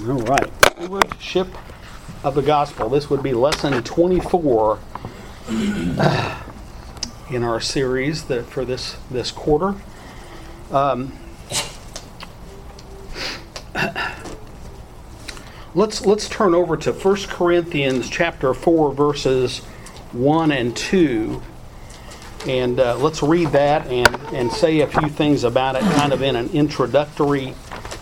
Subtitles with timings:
[0.00, 0.50] All right.
[0.72, 1.48] Stewardship
[2.24, 2.88] of the gospel.
[2.88, 4.78] This would be lesson 24
[5.48, 6.42] uh,
[7.30, 9.76] in our series that for this this quarter.
[10.70, 11.12] Um,
[15.74, 19.60] let's let's turn over to 1 Corinthians chapter 4 verses
[20.12, 21.40] 1 and 2
[22.46, 26.20] and uh, let's read that and, and say a few things about it kind of
[26.22, 27.54] in an introductory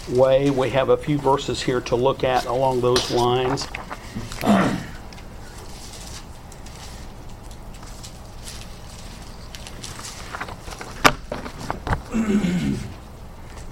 [0.08, 0.50] way.
[0.50, 3.66] We have a few verses here to look at along those lines.
[4.42, 4.76] Uh,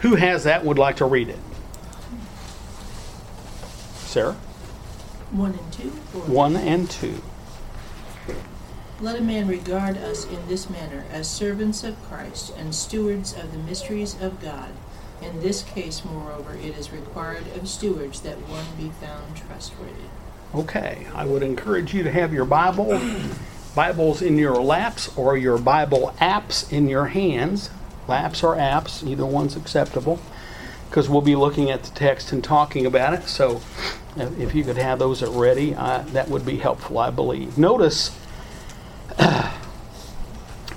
[0.00, 1.38] who has that would like to read it?
[3.96, 4.34] Sarah?
[5.30, 5.90] One and two?
[6.32, 7.22] One and two.
[9.00, 13.52] Let a man regard us in this manner as servants of Christ and stewards of
[13.52, 14.70] the mysteries of God.
[15.22, 20.08] In this case, moreover, it is required of stewards that one be found trustworthy.
[20.54, 22.98] Okay, I would encourage you to have your Bible,
[23.74, 27.70] Bibles in your laps or your Bible apps in your hands.
[28.08, 30.20] Laps or apps, either one's acceptable,
[30.88, 33.28] because we'll be looking at the text and talking about it.
[33.28, 33.60] So,
[34.16, 37.56] if you could have those at ready, uh, that would be helpful, I believe.
[37.56, 38.10] Notice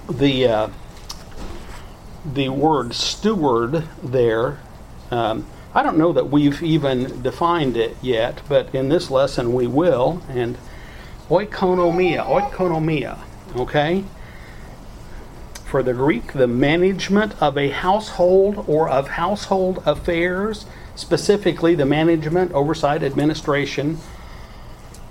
[0.10, 0.68] the uh,
[2.26, 4.60] the word steward there.
[5.12, 9.68] Um, I don't know that we've even defined it yet, but in this lesson we
[9.68, 10.22] will.
[10.30, 10.58] And
[11.30, 13.20] oikonomia, oikonomia,
[13.56, 14.04] okay?
[15.66, 20.66] For the Greek, the management of a household or of household affairs,
[20.96, 23.98] specifically the management, oversight, administration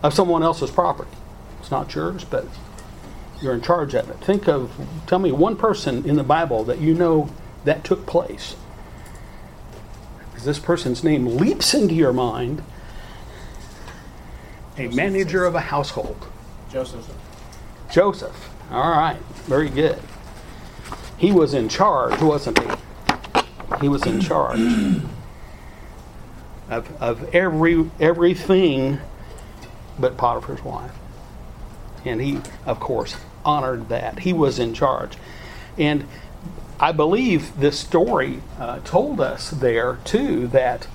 [0.02, 1.10] of someone else's property.
[1.60, 2.46] It's not yours, but
[3.42, 4.16] you're in charge of it.
[4.18, 4.72] Think of,
[5.06, 7.28] tell me one person in the Bible that you know
[7.64, 8.56] that took place.
[10.30, 12.62] Because this person's name leaps into your mind.
[14.78, 16.26] A manager of a household.
[16.70, 17.06] Joseph.
[17.90, 18.50] Joseph.
[18.70, 20.00] All right, very good.
[21.18, 22.68] He was in charge, wasn't he?
[23.80, 24.60] He was in charge
[26.68, 28.98] of, of every everything
[29.98, 30.92] but Potiphar's wife.
[32.04, 34.20] And he, of course, honored that.
[34.20, 35.16] He was in charge.
[35.78, 36.06] And
[36.80, 40.88] I believe this story uh, told us there, too, that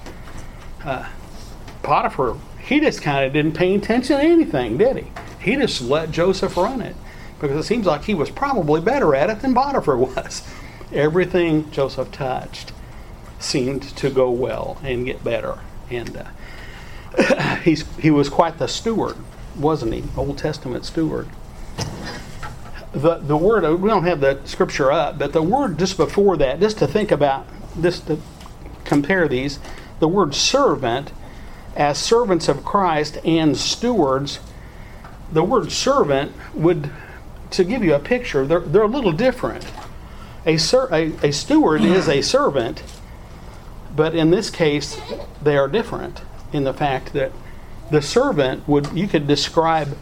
[0.83, 1.07] uh,
[1.81, 5.11] Potiphar, he just kind of didn't pay attention to anything, did he?
[5.39, 6.95] He just let Joseph run it
[7.39, 10.43] because it seems like he was probably better at it than Potiphar was.
[10.91, 12.73] Everything Joseph touched
[13.39, 15.59] seemed to go well and get better.
[15.89, 16.17] And
[17.17, 19.15] uh, he's, he was quite the steward,
[19.55, 20.03] wasn't he?
[20.15, 21.27] Old Testament steward.
[22.97, 26.35] The, the word, uh, we don't have the scripture up, but the word just before
[26.37, 27.45] that, just to think about,
[27.79, 28.19] just to
[28.85, 29.59] compare these,
[29.99, 31.11] the word servant
[31.75, 34.39] as servants of Christ and stewards,
[35.31, 36.89] the word servant would,
[37.51, 39.65] to give you a picture, they're, they're a little different.
[40.47, 42.81] A, ser, a, a steward is a servant,
[43.95, 44.99] but in this case,
[45.41, 46.21] they are different
[46.51, 47.31] in the fact that
[47.91, 49.95] the servant would, you could describe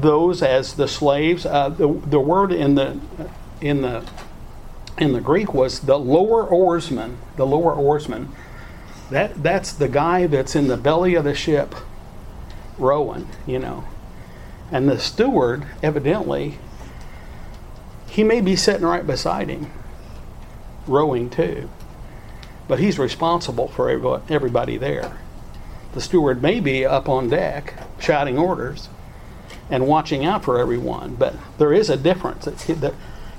[0.00, 1.44] those as the slaves.
[1.44, 2.98] Uh, the, the word in the,
[3.60, 4.08] in the,
[4.96, 8.28] in the Greek was the lower oarsman, the lower oarsman.
[9.10, 11.74] That, that's the guy that's in the belly of the ship
[12.78, 13.84] rowing, you know.
[14.70, 16.58] And the steward, evidently,
[18.08, 19.70] he may be sitting right beside him,
[20.86, 21.70] rowing too.
[22.68, 23.88] But he's responsible for
[24.28, 25.18] everybody there.
[25.94, 28.90] The steward may be up on deck shouting orders
[29.70, 32.48] and watching out for everyone, but there is a difference.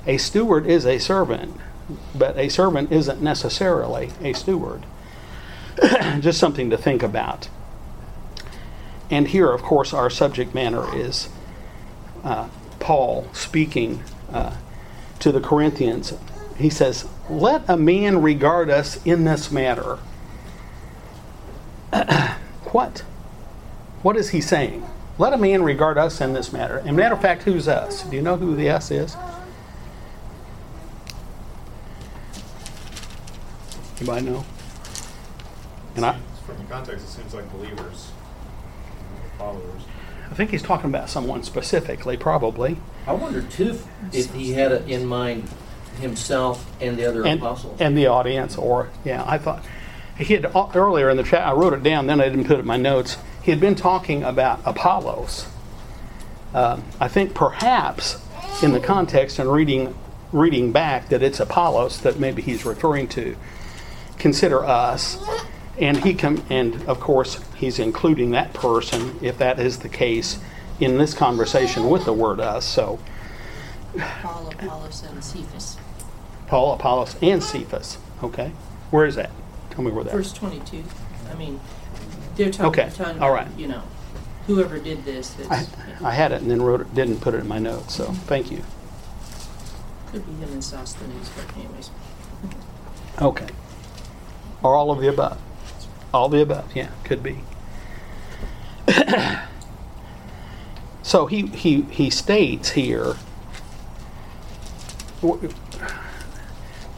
[0.06, 1.56] A steward is a servant,
[2.14, 4.86] but a servant isn't necessarily a steward.
[6.20, 7.48] Just something to think about.
[9.10, 11.28] And here, of course, our subject matter is
[12.22, 12.48] uh,
[12.78, 14.02] Paul speaking
[14.32, 14.56] uh,
[15.18, 16.14] to the Corinthians.
[16.56, 19.98] He says, Let a man regard us in this matter.
[22.72, 23.00] what?
[24.02, 24.88] What is he saying?
[25.20, 26.78] Let a man regard us in this matter.
[26.78, 28.04] And matter of fact, who's us?
[28.04, 29.14] Do you know who the us is?
[33.98, 34.46] Anybody know?
[35.94, 38.12] And I, From the context, it seems like believers,
[39.36, 39.82] followers.
[40.30, 42.78] I think he's talking about someone specifically, probably.
[43.06, 45.50] I wonder too if, if he had it in mind
[46.00, 47.78] himself and the other and, apostles.
[47.78, 49.66] and the audience, or yeah, I thought
[50.16, 51.46] he had earlier in the chat.
[51.46, 53.18] I wrote it down, then I didn't put it in my notes.
[53.42, 55.46] He had been talking about Apollos.
[56.52, 58.22] Um, I think perhaps
[58.62, 59.94] in the context and reading
[60.32, 63.36] reading back that it's Apollos that maybe he's referring to.
[64.18, 65.18] Consider us,
[65.78, 70.38] And he come, and of course, he's including that person, if that is the case,
[70.78, 72.66] in this conversation with the word us.
[72.66, 72.98] So
[73.98, 75.78] Paul, Apollos, and Cephas.
[76.48, 77.98] Paul, Apollos, and Cephas.
[78.22, 78.52] Okay,
[78.90, 79.30] where is that?
[79.70, 80.12] Tell me where that.
[80.12, 80.84] Verse 22.
[81.30, 81.60] I mean,
[82.36, 83.82] they're talking, Okay, talking all about, you know,
[84.46, 85.36] whoever did this.
[85.50, 85.66] I,
[86.02, 87.94] I had it and then wrote it, didn't put it in my notes.
[87.94, 88.14] So mm-hmm.
[88.14, 88.62] thank you.
[90.10, 91.90] could be him and Sosthenes, but anyways.
[93.20, 93.48] Okay.
[94.62, 95.40] Or all of the above.
[96.12, 97.40] All the above, yeah, could be.
[101.02, 103.14] so he, he, he states here
[105.22, 105.50] w-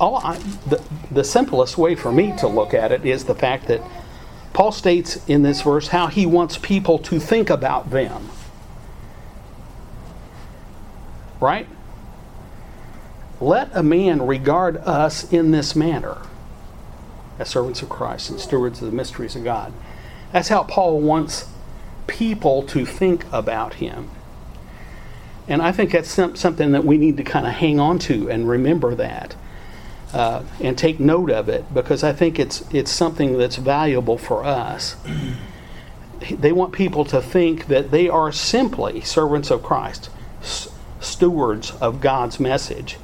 [0.00, 0.37] all I,
[0.67, 3.82] the, the simplest way for me to look at it is the fact that
[4.52, 8.28] Paul states in this verse how he wants people to think about them.
[11.40, 11.66] Right?
[13.40, 16.19] Let a man regard us in this manner
[17.38, 19.72] as servants of Christ and stewards of the mysteries of God.
[20.32, 21.48] That's how Paul wants
[22.06, 24.10] people to think about him.
[25.48, 28.48] And I think that's something that we need to kind of hang on to and
[28.48, 29.34] remember that
[30.12, 34.44] uh, and take note of it because I think it's, it's something that's valuable for
[34.44, 34.97] us.
[36.31, 40.11] They want people to think that they are simply servants of Christ,
[40.41, 40.69] s-
[41.00, 42.99] stewards of God's message.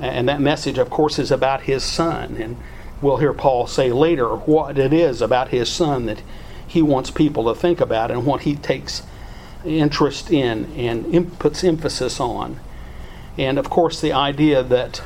[0.00, 2.36] And that message, of course, is about his son.
[2.36, 2.56] And
[3.00, 6.20] we'll hear Paul say later what it is about his son that
[6.66, 9.04] he wants people to think about and what he takes
[9.64, 12.58] interest in and puts emphasis on.
[13.38, 15.02] And of course, the idea that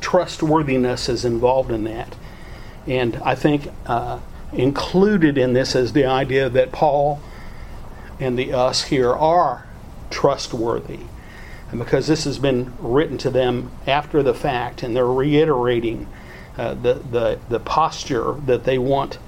[0.00, 2.16] trustworthiness is involved in that.
[2.86, 4.20] And I think uh,
[4.52, 7.20] included in this is the idea that Paul
[8.18, 9.66] and the us here are
[10.10, 11.00] trustworthy.
[11.70, 16.08] And because this has been written to them after the fact, and they're reiterating
[16.58, 19.18] uh, the, the, the posture that they want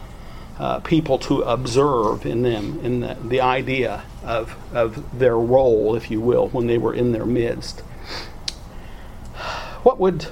[0.59, 6.11] uh, people to observe in them, in the, the idea of, of their role, if
[6.11, 7.81] you will, when they were in their midst.
[9.83, 10.29] What would,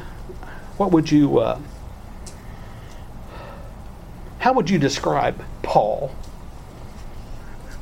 [0.80, 1.60] what would you, uh,
[4.38, 6.10] how would you describe Paul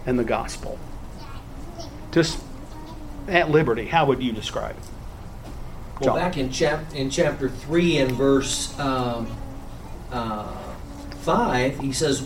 [0.04, 0.80] and the gospel?
[2.10, 2.42] Just
[3.28, 4.82] at liberty, how would you describe it?
[6.00, 6.16] Well, John.
[6.16, 9.30] back in chap in chapter three and verse um,
[10.10, 10.52] uh,
[11.20, 12.22] five, he says,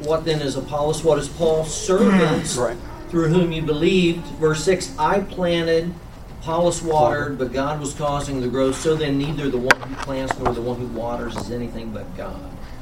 [0.00, 1.02] "What then is Apollos?
[1.02, 1.64] What is Paul?
[1.64, 2.76] Servants Right.
[3.08, 5.94] through whom you believed." Verse six: I planted,
[6.44, 8.76] Apollos watered, but God was causing the growth.
[8.76, 12.14] So then, neither the one who plants nor the one who waters is anything but
[12.18, 12.38] God.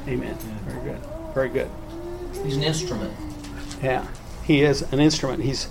[0.08, 0.34] Amen.
[0.66, 1.00] Very good.
[1.32, 1.70] Very good.
[2.42, 3.14] He's an instrument.
[3.80, 4.04] Yeah,
[4.42, 5.44] he is an instrument.
[5.44, 5.68] He's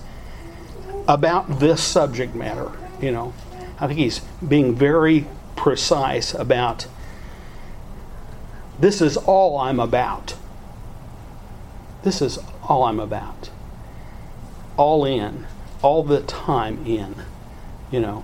[1.05, 2.71] about this subject matter.
[3.01, 3.33] You know,
[3.77, 5.27] I think he's being very
[5.57, 6.87] precise about
[8.79, 10.35] this is all I'm about.
[12.03, 12.39] This is
[12.69, 13.49] all I'm about.
[14.77, 15.45] All in,
[15.81, 17.25] all the time in.
[17.91, 18.23] You know,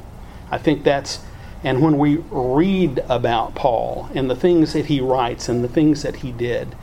[0.49, 1.19] I think that's,
[1.63, 6.03] and when we read about Paul and the things that he writes and the things
[6.03, 6.75] that he did,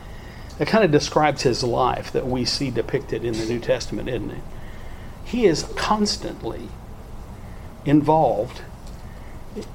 [0.59, 4.31] it kind of describes his life that we see depicted in the New Testament, isn't
[4.31, 4.43] it?
[5.25, 6.69] He is constantly
[7.83, 8.61] involved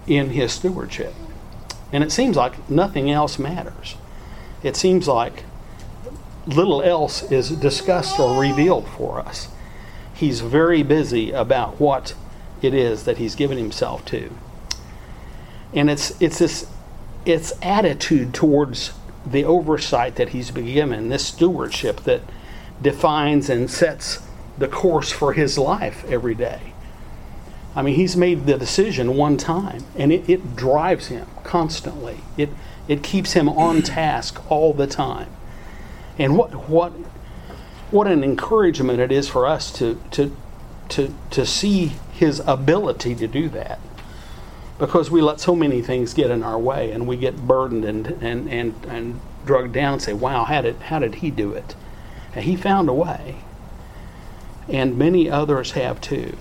[0.06, 1.12] in his stewardship.
[1.92, 3.96] And it seems like nothing else matters.
[4.62, 5.44] It seems like
[6.46, 9.48] little else is discussed or revealed for us.
[10.14, 12.14] He's very busy about what
[12.62, 14.30] it is that he's given himself to.
[15.72, 16.66] And it's it's this
[17.24, 18.92] it's attitude towards
[19.24, 22.22] the oversight that he's been given, this stewardship that
[22.80, 24.20] defines and sets
[24.58, 26.72] the course for his life every day.
[27.74, 32.20] I mean, he's made the decision one time, and it, it drives him constantly.
[32.36, 32.50] It
[32.88, 35.28] it keeps him on task all the time.
[36.18, 36.92] And what what
[37.90, 40.34] what an encouragement it is for us to to
[40.90, 43.80] to to see his ability to do that.
[44.78, 48.06] Because we let so many things get in our way and we get burdened and
[48.22, 51.74] and, and, and drugged down and say, Wow, how did how did he do it?
[52.34, 53.36] And he found a way.
[54.68, 56.36] And many others have too.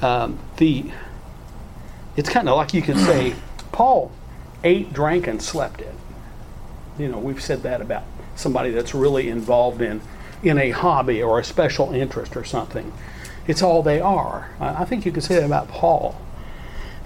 [0.00, 0.92] Um, the
[2.16, 3.34] it's kind of like you can say,
[3.72, 4.12] Paul
[4.62, 5.94] ate, drank, and slept it.
[6.96, 8.04] You know, we've said that about
[8.36, 10.00] somebody that's really involved in
[10.44, 12.92] in a hobby or a special interest or something.
[13.46, 14.50] It's all they are.
[14.60, 16.20] I think you could say that about Paul.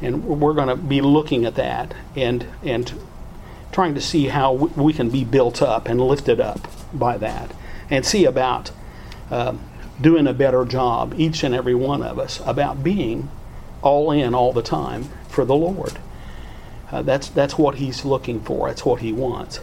[0.00, 2.92] And we're going to be looking at that and and
[3.73, 7.52] trying to see how we can be built up and lifted up by that,
[7.90, 8.71] and see about
[9.30, 9.61] um,
[10.00, 13.30] doing a better job, each and every one of us, about being
[13.83, 15.99] all in all the time for the Lord.
[16.90, 18.68] Uh, that's that's what He's looking for.
[18.68, 19.61] That's what He wants.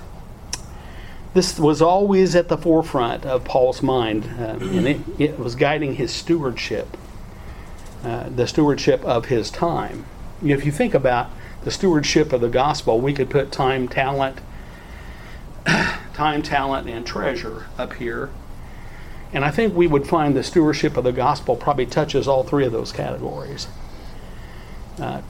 [1.35, 5.95] This was always at the forefront of Paul's mind, uh, and it, it was guiding
[5.95, 6.95] his stewardship,
[8.05, 10.05] uh, the stewardship of his time.
[10.41, 11.29] If you think about
[11.65, 14.39] the stewardship of the gospel, we could put time, talent,
[15.65, 18.29] time, talent, and treasure up here.
[19.33, 22.65] And I think we would find the stewardship of the gospel probably touches all three
[22.65, 23.67] of those categories.
[24.97, 25.21] Uh,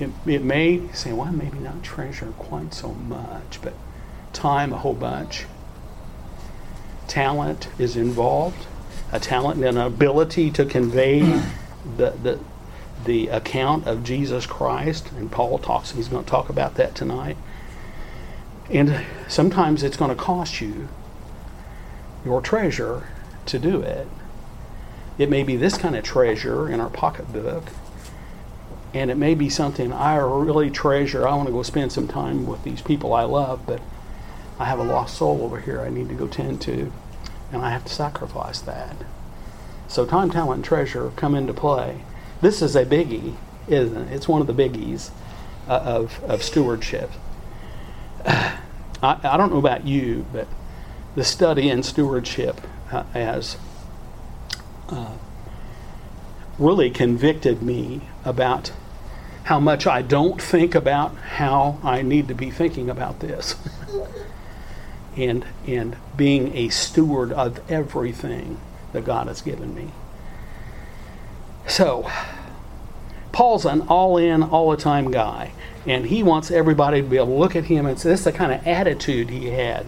[0.00, 3.74] it, it may say, well, maybe not treasure quite so much, but
[4.34, 5.46] time a whole bunch.
[7.08, 8.66] Talent is involved,
[9.12, 11.20] a talent and an ability to convey
[11.96, 12.40] the, the,
[13.04, 15.10] the account of Jesus Christ.
[15.12, 17.36] And Paul talks, he's going to talk about that tonight.
[18.70, 20.88] And sometimes it's going to cost you
[22.24, 23.08] your treasure
[23.46, 24.08] to do it.
[25.18, 27.64] It may be this kind of treasure in our pocketbook,
[28.92, 31.28] and it may be something I really treasure.
[31.28, 33.80] I want to go spend some time with these people I love, but
[34.58, 36.92] I have a lost soul over here I need to go tend to,
[37.52, 38.96] and I have to sacrifice that.
[39.88, 42.02] So time, talent, and treasure come into play.
[42.40, 43.36] This is a biggie,
[43.68, 44.12] isn't it?
[44.12, 45.10] It's one of the biggies
[45.68, 47.10] uh, of, of stewardship.
[48.26, 48.50] I,
[49.02, 50.48] I don't know about you, but
[51.14, 53.56] the study in stewardship uh, has
[54.88, 55.16] uh,
[56.58, 58.72] really convicted me about
[59.44, 63.56] how much I don't think about how I need to be thinking about this.
[65.16, 68.60] and and being a steward of everything
[68.92, 69.90] that God has given me.
[71.66, 72.10] So,
[73.32, 75.52] Paul's an all-in, all-the-time guy,
[75.86, 78.24] and he wants everybody to be able to look at him and say, "This is
[78.24, 79.86] the kind of attitude he had."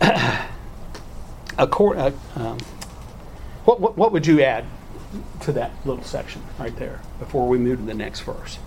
[1.58, 2.58] Accord, uh, um,
[3.64, 4.64] what, what, what would you add
[5.40, 8.58] to that little section right there before we move to the next verse?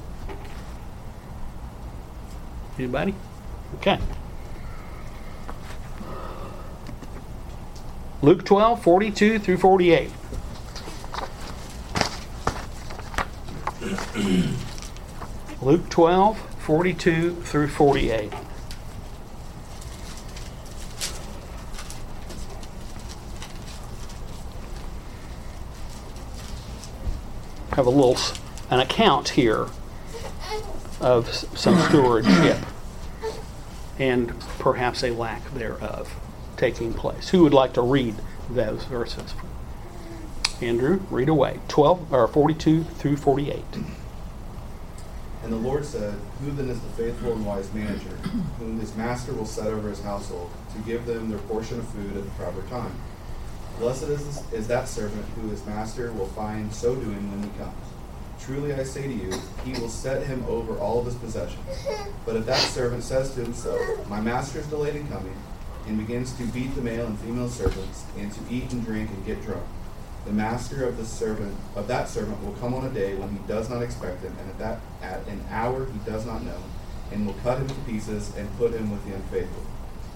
[2.77, 3.15] Anybody?
[3.75, 3.99] Okay.
[8.23, 10.09] Luke 12, 42 through 48.
[15.61, 18.31] Luke 12, 42 through 48.
[27.71, 28.17] Have a little
[28.69, 29.67] an account here
[31.01, 32.59] of some stewardship
[33.99, 36.22] and perhaps a lack thereof
[36.57, 37.29] taking place.
[37.29, 38.15] Who would like to read
[38.49, 39.33] those verses?
[40.61, 41.59] Andrew, read away.
[41.67, 43.63] 12 or 42 through 48.
[45.43, 48.15] And the Lord said, Who then is the faithful and wise manager,
[48.59, 52.15] whom his master will set over his household, to give them their portion of food
[52.15, 52.95] at the proper time?
[53.77, 57.75] Blessed is, is that servant who his master will find so doing when he comes.
[58.39, 59.33] Truly I say to you,
[59.65, 61.65] he will set him over all of his possessions.
[62.25, 63.79] But if that servant says to himself,
[64.09, 65.35] My master is delayed in coming,
[65.87, 69.25] and begins to beat the male and female servants, and to eat and drink and
[69.25, 69.63] get drunk,
[70.25, 73.39] the master of the servant of that servant will come on a day when he
[73.47, 76.57] does not expect him, and at that at an hour he does not know,
[77.11, 79.63] and will cut him to pieces and put him with the unfaithful.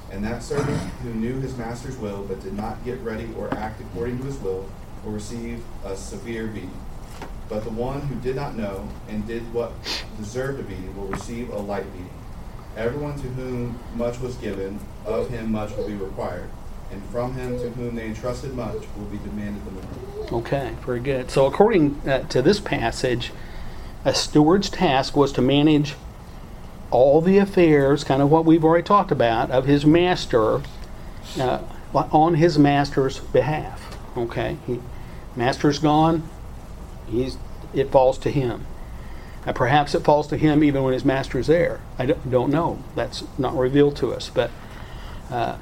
[0.09, 3.81] And that servant who knew his master's will but did not get ready or act
[3.81, 4.69] according to his will
[5.03, 6.79] will receive a severe beating.
[7.49, 9.73] But the one who did not know and did what
[10.17, 12.09] deserved a beating will receive a light beating.
[12.77, 16.47] Everyone to whom much was given, of him much will be required.
[16.91, 20.39] And from him to whom they entrusted much will be demanded the more.
[20.41, 21.31] Okay, very good.
[21.31, 23.31] So, according uh, to this passage,
[24.05, 25.95] a steward's task was to manage
[26.91, 30.61] all the affairs, kind of what we've already talked about, of his master
[31.39, 31.59] uh,
[31.93, 33.97] on his master's behalf.
[34.15, 34.79] Okay, he,
[35.35, 36.29] master's gone,
[37.09, 37.37] he's
[37.73, 38.65] it falls to him.
[39.45, 41.79] Uh, perhaps it falls to him even when his master is there.
[41.97, 42.83] I don't, know.
[42.95, 44.29] That's not revealed to us.
[44.29, 44.51] But
[45.29, 45.57] uh,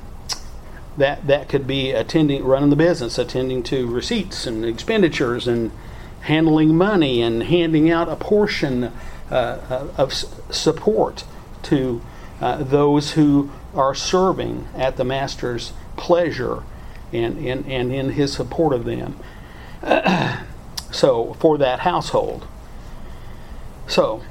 [0.97, 5.71] that that could be attending, running the business, attending to receipts and expenditures, and
[6.21, 8.91] handling money, and handing out a portion
[9.29, 11.23] uh, of support
[11.63, 12.01] to
[12.41, 16.63] uh, those who are serving at the master's pleasure
[17.11, 19.19] and, and, and in his support of them.
[20.91, 22.47] so for that household.
[23.87, 24.21] So,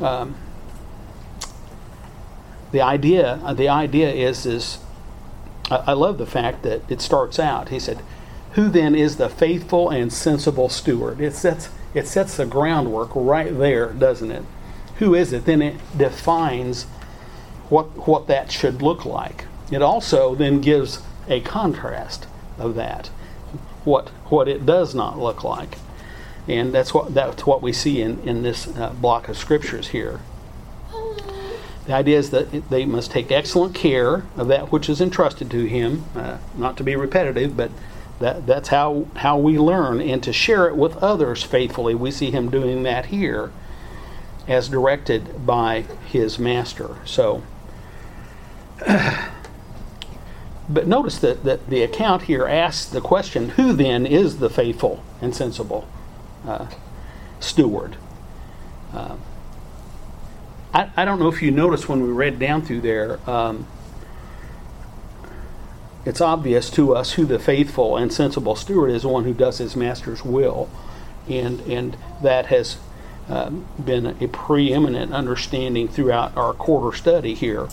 [0.00, 0.34] um,
[2.72, 4.78] the idea the idea is is
[5.70, 7.68] I love the fact that it starts out.
[7.68, 7.98] He said,
[8.52, 13.56] "Who then is the faithful and sensible steward?" It sets it sets the groundwork right
[13.56, 14.44] there, doesn't it?
[14.96, 15.44] Who is it?
[15.44, 16.84] Then it defines
[17.68, 19.44] what what that should look like.
[19.70, 22.26] It also then gives a contrast
[22.58, 23.08] of that,
[23.84, 25.78] what what it does not look like.
[26.48, 30.20] And that's what that's what we see in in this uh, block of scriptures here.
[31.86, 35.64] the idea is that they must take excellent care of that which is entrusted to
[35.64, 37.70] him, uh, not to be repetitive, but
[38.20, 41.94] that, that's how, how we learn, and to share it with others faithfully.
[41.94, 43.52] We see him doing that here
[44.46, 46.96] as directed by his master.
[47.04, 47.42] So,
[50.68, 55.02] but notice that, that the account here asks the question who then is the faithful
[55.20, 55.86] and sensible
[56.46, 56.66] uh,
[57.40, 57.96] steward?
[58.92, 59.16] Uh,
[60.72, 63.66] I, I don't know if you noticed when we read down through there, um,
[66.04, 69.58] it's obvious to us who the faithful and sensible steward is, the one who does
[69.58, 70.70] his master's will.
[71.28, 72.78] And, and that has
[73.28, 77.68] um, been a preeminent understanding throughout our quarter study here.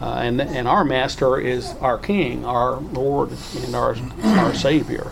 [0.00, 3.30] Uh, and, and our master is our king, our Lord,
[3.64, 5.10] and our, our Savior.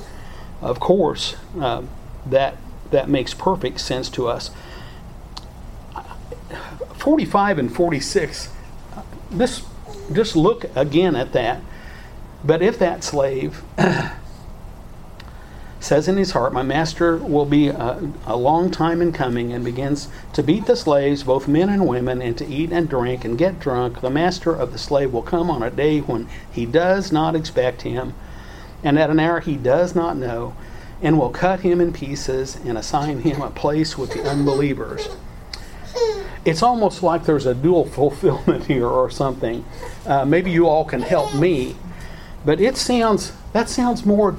[0.61, 1.83] Of course, uh,
[2.27, 2.57] that,
[2.91, 4.51] that makes perfect sense to us.
[6.95, 8.51] 45 and 46,
[9.31, 9.65] this,
[10.13, 11.63] just look again at that.
[12.45, 13.63] But if that slave
[15.81, 19.65] says in his heart, My master will be a, a, long time in coming, and
[19.65, 23.39] begins to beat the slaves, both men and women, and to eat and drink and
[23.39, 27.11] get drunk, the master of the slave will come on a day when he does
[27.11, 28.15] not expect him,
[28.83, 30.55] and at an hour he does not know,
[31.03, 35.09] and will cut him in pieces and assign him a place with the unbelievers
[36.45, 39.65] it's almost like there's a dual fulfillment here or something.
[40.07, 41.77] Uh, maybe you all can help me,
[42.45, 44.37] but it sounds that sounds more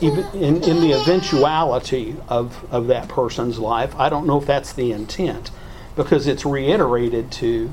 [0.00, 3.96] in, in the eventuality of, of that person's life.
[3.96, 5.50] I don't know if that's the intent
[5.96, 7.72] because it's reiterated to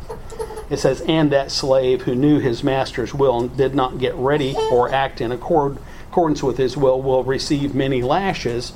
[0.69, 4.55] it says and that slave who knew his master's will and did not get ready
[4.71, 5.77] or act in accord,
[6.09, 8.73] accordance with his will will receive many lashes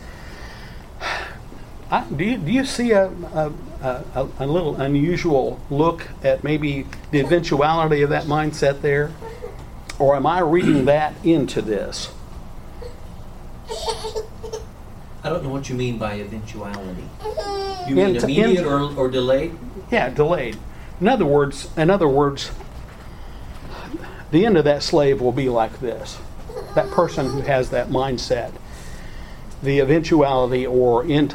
[1.92, 6.86] I, do, you, do you see a, a, a, a, little unusual look at maybe
[7.10, 9.12] the eventuality of that mindset there?
[9.98, 12.14] Or am I reading that into this?
[15.24, 17.04] I don't know what you mean by eventuality.
[17.88, 19.58] You mean in, immediate or, or delayed?
[19.92, 20.58] Yeah, delayed.
[21.00, 22.52] In other words, in other words,
[24.32, 26.20] the end of that slave will be like this.
[26.76, 28.52] That person who has that mindset
[29.62, 31.30] the eventuality or in,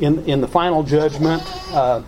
[0.00, 1.42] in, in the final judgment,
[1.74, 2.02] uh,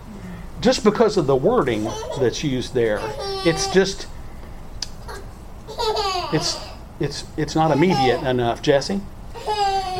[0.61, 1.87] just because of the wording
[2.19, 2.99] that's used there,
[3.45, 4.07] it's just
[6.33, 6.59] it's
[6.99, 9.01] it's it's not immediate enough, Jesse.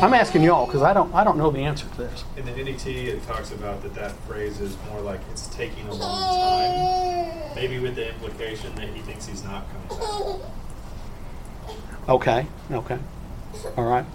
[0.02, 2.24] I'm asking y'all because I don't I don't know the answer to this.
[2.36, 5.94] In the NET, it talks about that that phrase is more like it's taking a
[5.94, 12.08] long time, maybe with the implication that he thinks he's not coming back.
[12.08, 12.46] Okay.
[12.72, 12.98] Okay.
[13.76, 14.06] All right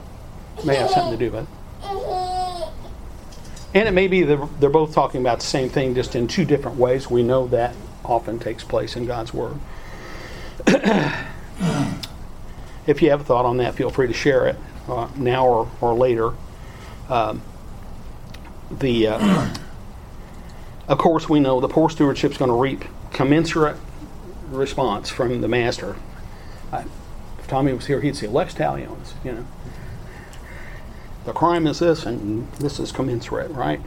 [0.64, 1.50] may have something to do with it.
[3.74, 6.46] And it may be they're, they're both talking about the same thing, just in two
[6.46, 7.10] different ways.
[7.10, 9.60] We know that often takes place in God's Word.
[12.88, 14.56] if you have a thought on that, feel free to share it
[14.88, 16.34] uh, now or, or later.
[17.10, 17.42] Um,
[18.72, 19.54] the uh,
[20.88, 23.78] of course we know the poor stewardship is going to reap commensurate
[24.50, 25.96] response from the master.
[26.72, 26.86] I,
[27.40, 29.46] if Tommy was here, he'd say Lex Talionis, you know
[31.26, 33.82] the crime is this, and this is commensurate, right?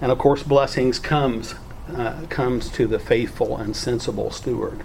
[0.00, 1.54] And of course, blessings comes
[1.88, 4.82] uh, comes to the faithful and sensible steward.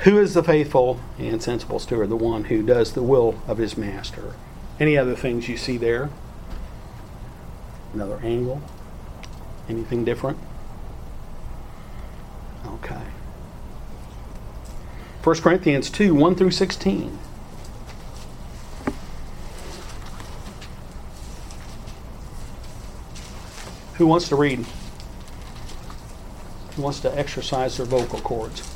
[0.00, 2.10] Who is the faithful and sensible steward?
[2.10, 4.34] The one who does the will of his master.
[4.78, 6.10] Any other things you see there?
[7.94, 8.60] Another angle?
[9.68, 10.38] Anything different?
[12.66, 13.00] Okay.
[15.24, 17.18] 1 Corinthians 2 1 through 16.
[23.94, 24.66] Who wants to read?
[26.76, 28.75] Who wants to exercise their vocal cords?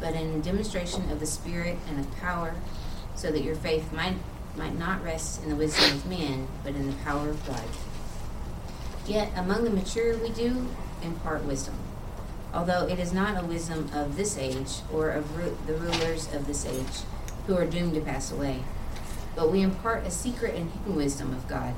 [0.00, 2.54] but in demonstration of the Spirit and of power,
[3.14, 4.16] so that your faith might,
[4.56, 7.64] might not rest in the wisdom of men, but in the power of God.
[9.06, 10.66] Yet among the mature we do
[11.02, 11.74] impart wisdom,
[12.52, 16.46] although it is not a wisdom of this age or of ru- the rulers of
[16.46, 17.04] this age
[17.46, 18.62] who are doomed to pass away
[19.36, 21.74] but we impart a secret and hidden wisdom of God,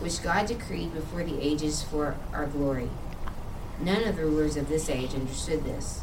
[0.00, 2.90] which God decreed before the ages for our glory.
[3.80, 6.02] None of the rulers of this age understood this,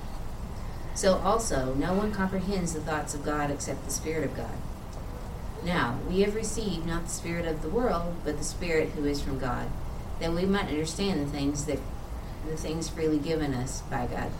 [0.93, 4.57] So also, no one comprehends the thoughts of God except the Spirit of God.
[5.63, 9.21] Now, we have received not the Spirit of the world, but the Spirit who is
[9.21, 9.67] from God,
[10.19, 11.79] that we might understand the things that
[12.47, 14.31] the things freely given us by God.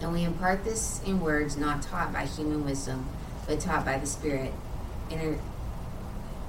[0.00, 3.06] And we impart this in words not taught by human wisdom,
[3.46, 4.52] but taught by the Spirit,
[5.10, 5.38] inter-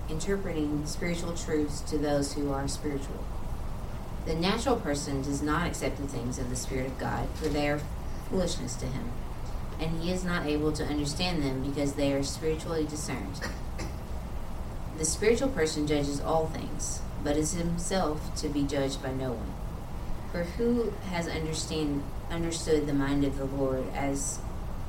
[0.09, 3.23] interpreting spiritual truths to those who are spiritual.
[4.25, 7.69] The natural person does not accept the things of the Spirit of God, for they
[7.69, 7.81] are
[8.29, 9.11] foolishness to him,
[9.79, 13.39] and he is not able to understand them because they are spiritually discerned.
[14.97, 19.53] The spiritual person judges all things, but is himself to be judged by no one.
[20.31, 24.39] For who has understand understood the mind of the Lord as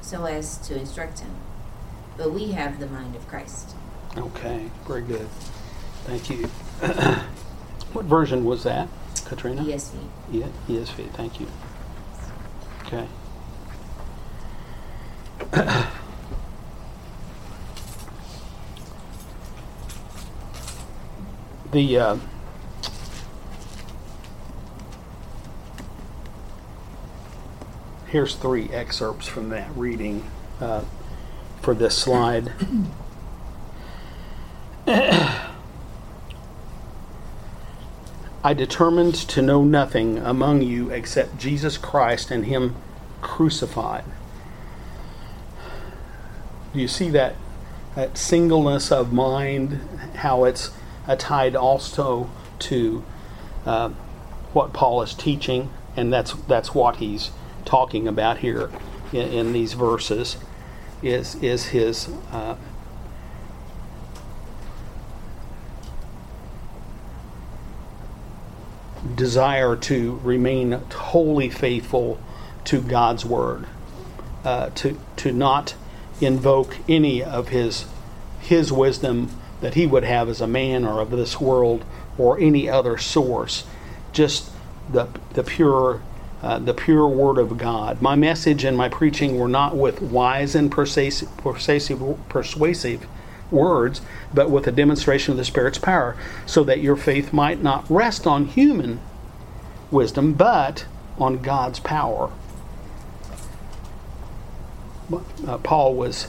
[0.00, 1.34] so as to instruct him?
[2.16, 3.74] But we have the mind of Christ.
[4.16, 5.28] Okay, very good.
[6.04, 6.46] Thank you.
[7.92, 8.88] what version was that,
[9.24, 9.62] Katrina?
[9.62, 9.94] ESV.
[10.32, 11.48] E- ESV, thank you.
[12.86, 13.06] Okay.
[21.72, 22.16] the uh,
[28.06, 30.24] here's three excerpts from that reading
[30.60, 30.82] uh,
[31.60, 32.52] for this slide.
[38.44, 42.76] I determined to know nothing among you except Jesus Christ and Him
[43.20, 44.04] crucified.
[46.76, 47.36] Do you see that,
[47.94, 49.80] that singleness of mind,
[50.16, 50.72] how it's
[51.08, 53.02] uh, tied also to
[53.64, 53.88] uh,
[54.52, 57.30] what Paul is teaching, and that's that's what he's
[57.64, 58.70] talking about here
[59.10, 60.36] in, in these verses,
[61.02, 62.56] is is his uh,
[69.14, 72.20] desire to remain wholly faithful
[72.64, 73.64] to God's word,
[74.44, 75.74] uh, to to not
[76.20, 77.86] invoke any of his
[78.40, 81.84] his wisdom that he would have as a man or of this world
[82.16, 83.64] or any other source,
[84.12, 84.50] just
[84.90, 86.02] the the pure.
[86.42, 88.00] Uh, the pure word of God.
[88.02, 91.98] My message and my preaching were not with wise and persuasive, persuasive,
[92.28, 93.06] persuasive
[93.50, 94.02] words,
[94.34, 98.26] but with a demonstration of the Spirit's power, so that your faith might not rest
[98.26, 99.00] on human
[99.90, 100.84] wisdom, but
[101.18, 102.30] on God's power.
[105.46, 106.28] Uh, Paul was,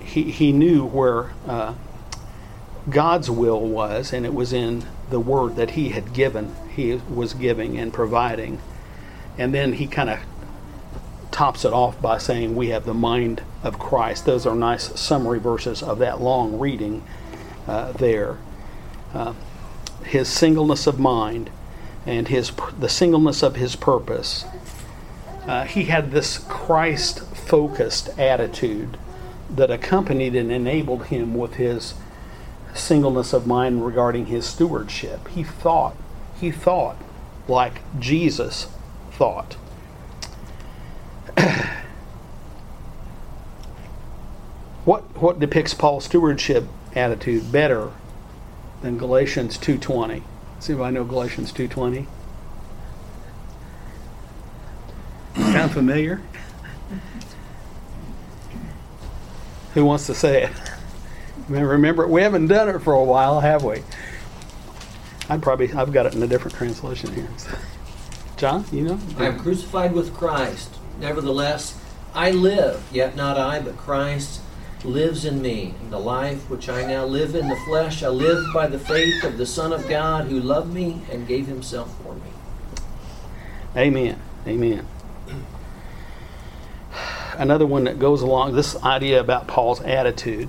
[0.00, 1.74] he, he knew where uh,
[2.88, 7.34] God's will was, and it was in the word that he had given, he was
[7.34, 8.60] giving and providing.
[9.38, 10.20] And then he kind of
[11.30, 14.26] tops it off by saying, We have the mind of Christ.
[14.26, 17.02] Those are nice summary verses of that long reading
[17.66, 18.36] uh, there.
[19.14, 19.34] Uh,
[20.04, 21.50] his singleness of mind
[22.06, 24.44] and his the singleness of his purpose.
[25.50, 28.96] Uh, he had this Christ focused attitude
[29.52, 31.94] that accompanied and enabled him with his
[32.72, 35.26] singleness of mind regarding his stewardship.
[35.26, 35.96] He thought,
[36.40, 36.98] he thought
[37.48, 38.68] like Jesus
[39.10, 39.54] thought.
[44.84, 47.90] what what depicts Paul's stewardship attitude better
[48.82, 50.22] than Galatians 2:20?
[50.60, 52.06] See if I know Galatians 2:20.
[55.36, 56.20] Sound familiar?
[59.74, 60.50] Who wants to say it?
[61.48, 63.82] Remember, we haven't done it for a while, have we?
[65.28, 67.28] I probably I've got it in a different translation here.
[68.36, 68.98] John, you know?
[69.18, 70.74] I am crucified with Christ.
[70.98, 71.78] Nevertheless,
[72.14, 74.40] I live, yet not I, but Christ
[74.82, 75.74] lives in me.
[75.82, 79.22] And the life which I now live in the flesh, I live by the faith
[79.24, 82.32] of the Son of God who loved me and gave himself for me.
[83.76, 84.20] Amen.
[84.46, 84.86] Amen.
[87.36, 90.48] Another one that goes along this idea about Paul's attitude.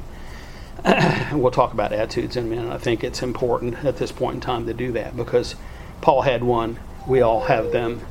[1.31, 2.71] we'll talk about attitudes in a minute.
[2.71, 5.55] I think it's important at this point in time to do that because
[6.01, 6.79] Paul had one.
[7.07, 8.01] We all have them,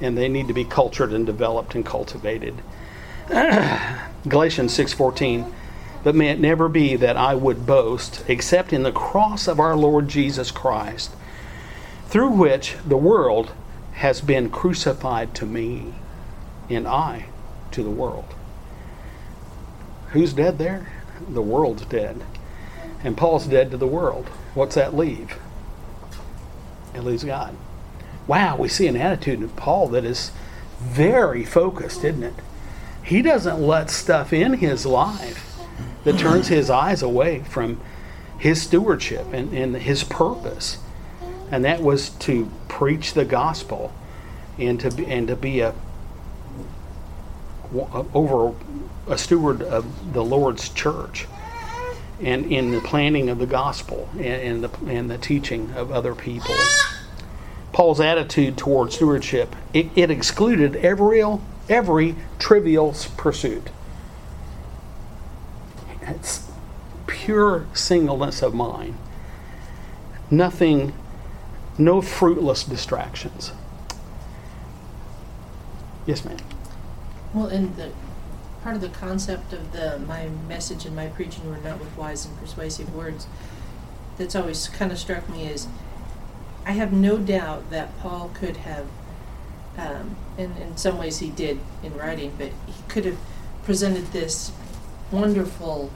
[0.00, 2.62] and they need to be cultured and developed and cultivated.
[3.28, 5.52] Galatians 6:14
[6.02, 9.76] But may it never be that I would boast except in the cross of our
[9.76, 11.10] Lord Jesus Christ
[12.08, 13.52] through which the world
[13.94, 15.94] has been crucified to me,
[16.68, 17.26] and I
[17.72, 18.34] to the world.
[20.08, 20.92] Who's dead there?
[21.28, 22.22] The world's dead.
[23.02, 24.28] And Paul's dead to the world.
[24.54, 25.38] What's that leave?
[26.94, 27.56] It leaves God.
[28.26, 30.32] Wow, we see an attitude of Paul that is
[30.80, 32.34] very focused, isn't it?
[33.02, 35.58] He doesn't let stuff in his life
[36.04, 37.80] that turns his eyes away from
[38.38, 40.78] his stewardship and, and his purpose.
[41.50, 43.92] And that was to preach the gospel
[44.58, 45.74] and to be, and to be a
[48.14, 48.54] over
[49.08, 51.26] a steward of the Lord's church
[52.20, 56.54] and in the planning of the gospel and, the and the teaching of other people.
[57.72, 61.22] Paul's attitude toward stewardship it, it excluded every
[61.68, 63.68] every trivial pursuit.
[66.02, 66.48] It's
[67.06, 68.96] pure singleness of mind.
[70.30, 70.94] Nothing,
[71.76, 73.52] no fruitless distractions.
[76.06, 76.38] Yes, ma'am.
[77.36, 77.90] Well, and the
[78.62, 82.24] part of the concept of the my message and my preaching were not with wise
[82.24, 83.26] and persuasive words.
[84.16, 85.68] That's always kind of struck me is
[86.64, 88.86] I have no doubt that Paul could have,
[89.76, 93.18] um, and in some ways he did in writing, but he could have
[93.64, 94.50] presented this
[95.10, 95.90] wonderful,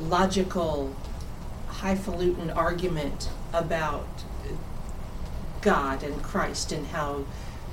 [0.00, 0.94] logical,
[1.66, 4.06] highfalutin argument about
[5.62, 7.24] God and Christ and how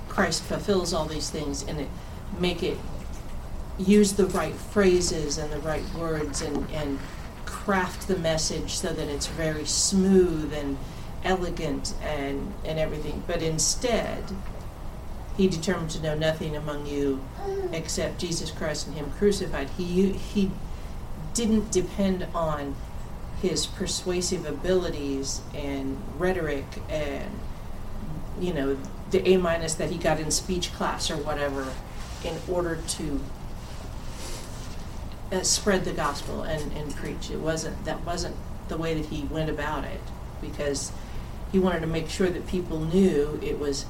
[0.10, 1.90] Christ fulfills all these things and it,
[2.40, 2.78] make it
[3.78, 7.00] use the right phrases and the right words and, and
[7.46, 10.78] craft the message so that it's very smooth and
[11.24, 13.24] elegant and, and everything.
[13.28, 14.24] But instead,
[15.36, 17.24] he determined to know nothing among you
[17.72, 19.70] except Jesus Christ and Him crucified.
[19.72, 20.52] He, he
[21.34, 22.76] didn't depend on
[23.42, 27.30] his persuasive abilities and rhetoric and,
[28.42, 28.78] you know,
[29.12, 31.68] the A minus that he got in speech class or whatever
[32.24, 33.20] in order to
[35.32, 37.30] uh, spread the gospel and, and preach.
[37.30, 38.36] It wasn't that wasn't
[38.68, 40.02] the way that he went about it
[40.42, 40.92] because
[41.52, 43.86] he wanted to make sure that people knew it was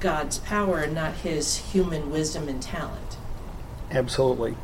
[0.00, 3.16] God's power and not his human wisdom and talent.
[3.90, 4.56] Absolutely.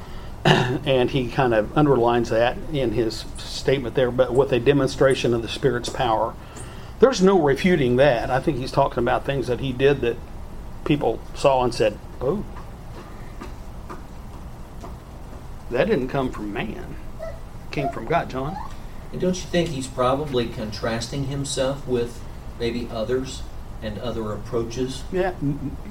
[0.44, 5.42] and he kind of underlines that in his statement there, but with a demonstration of
[5.42, 6.34] the Spirit's power.
[6.98, 8.30] There's no refuting that.
[8.30, 10.16] I think he's talking about things that he did that
[10.86, 12.44] people saw and said, oh,
[15.70, 16.96] that didn't come from man.
[17.20, 18.56] It came from God, John.
[19.12, 22.22] And don't you think he's probably contrasting himself with
[22.58, 23.42] maybe others
[23.82, 25.02] and other approaches?
[25.12, 25.34] Yeah,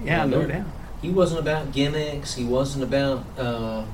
[0.03, 0.65] yeah, no doubt.
[1.01, 2.35] He wasn't about gimmicks.
[2.35, 3.85] He wasn't about uh,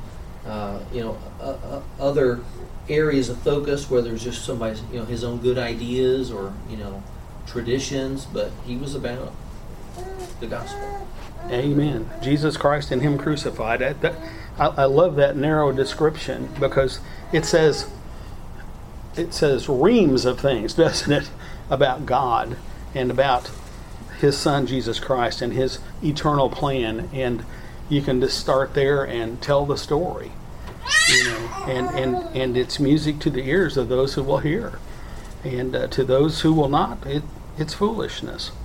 [0.46, 2.42] uh, you know uh, uh, other
[2.88, 6.78] areas of focus where there's just somebody you know his own good ideas or you
[6.78, 7.04] know
[7.46, 9.34] traditions, but he was about
[10.42, 11.08] the gospel.
[11.50, 12.10] Amen.
[12.22, 13.80] Jesus Christ and Him crucified.
[13.80, 14.16] That, that,
[14.60, 17.00] I, I love that narrow description because
[17.32, 17.90] it says
[19.16, 21.30] it says reams of things, doesn't it,
[21.70, 22.58] about God
[22.94, 23.50] and about
[24.20, 27.46] His Son Jesus Christ and His eternal plan, and
[27.90, 30.32] you can just start there and tell the story,
[31.10, 34.80] you know, and and and it's music to the ears of those who will hear,
[35.44, 37.24] and uh, to those who will not, it
[37.58, 38.52] it's foolishness.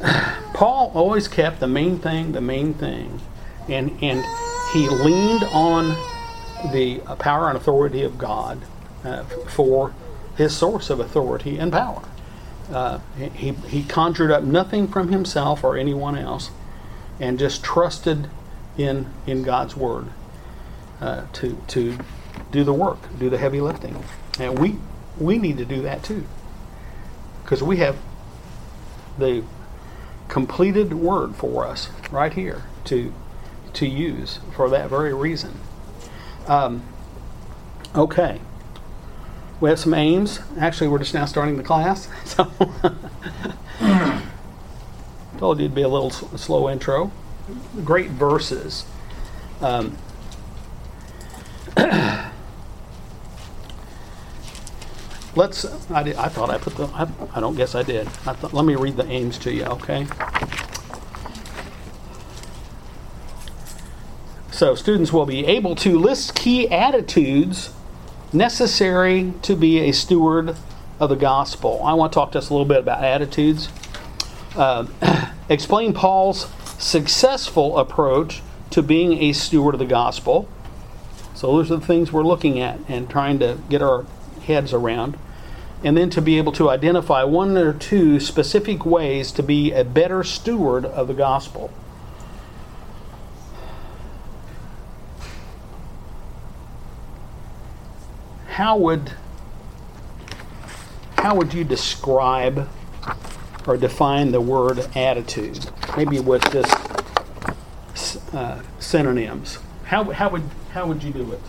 [0.60, 3.22] Paul always kept the main thing the main thing,
[3.66, 4.22] and and
[4.74, 5.96] he leaned on
[6.70, 8.60] the power and authority of God
[9.02, 9.94] uh, for
[10.36, 12.02] his source of authority and power.
[12.70, 16.50] Uh, he, he conjured up nothing from himself or anyone else
[17.18, 18.28] and just trusted
[18.76, 20.08] in, in God's word
[21.00, 21.96] uh, to, to
[22.52, 24.04] do the work, do the heavy lifting.
[24.38, 24.76] And we,
[25.18, 26.26] we need to do that too.
[27.42, 27.96] Because we have
[29.18, 29.42] the
[30.30, 33.12] completed word for us right here to
[33.74, 35.60] to use for that very reason.
[36.46, 36.82] Um,
[37.94, 38.40] okay.
[39.60, 40.40] We have some aims.
[40.58, 42.08] Actually, we're just now starting the class.
[42.24, 42.50] So,
[45.38, 47.10] told you it'd be a little slow intro.
[47.84, 48.84] Great verses.
[49.60, 49.96] Um,
[55.36, 55.64] let's.
[55.90, 56.86] I, did, I thought I put the.
[56.86, 58.08] I, I don't guess I did.
[58.26, 60.06] I let me read the aims to you, okay?
[64.50, 67.72] So students will be able to list key attitudes
[68.32, 70.54] necessary to be a steward
[70.98, 71.80] of the gospel.
[71.82, 73.70] I want to talk to us a little bit about attitudes.
[74.54, 74.86] Uh,
[75.48, 76.46] explain Paul's
[76.78, 80.48] successful approach to being a steward of the gospel.
[81.34, 84.04] So those are the things we're looking at and trying to get our
[84.50, 85.16] heads around.
[85.82, 89.84] and then to be able to identify one or two specific ways to be a
[89.84, 91.70] better steward of the gospel.
[98.48, 99.12] How would
[101.16, 102.68] how would you describe
[103.66, 105.70] or define the word attitude?
[105.96, 106.74] Maybe with just
[108.34, 109.58] uh, synonyms.
[109.84, 111.40] How, how would how would you do it?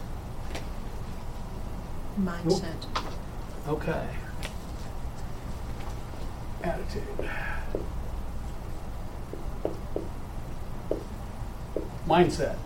[2.20, 2.86] Mindset.
[3.68, 4.08] Oh, okay.
[6.64, 7.30] Attitude.
[12.08, 12.58] Mindset.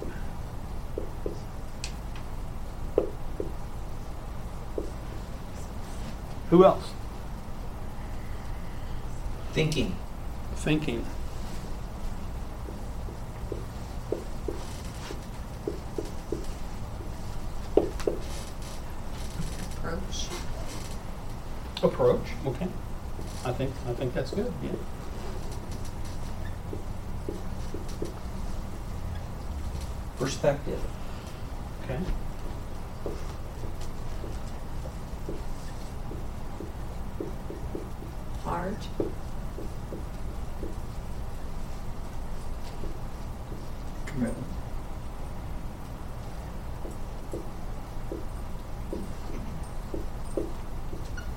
[6.49, 6.91] Who else?
[9.53, 9.95] Thinking.
[10.55, 11.05] Thinking.
[19.77, 20.27] Approach.
[21.83, 22.27] Approach.
[22.45, 22.67] Okay.
[23.43, 24.53] I think I think that's good.
[24.63, 24.71] Yeah.
[30.17, 30.79] Perspective.
[31.83, 31.99] Okay.
[38.43, 38.87] Heart.
[44.05, 44.47] Commitment.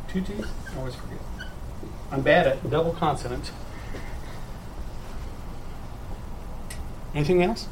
[0.09, 0.45] Two T's?
[0.75, 1.19] I always forget.
[2.11, 3.51] I'm bad at double consonants.
[7.15, 7.67] Anything else?